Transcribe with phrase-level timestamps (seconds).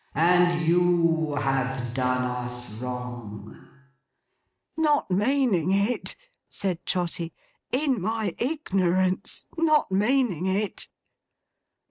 [0.15, 3.67] And you have done us wrong!'
[4.75, 6.15] 'Not meaning it,'
[6.49, 7.35] said Trotty.
[7.71, 9.45] 'In my ignorance.
[9.59, 10.87] Not meaning it!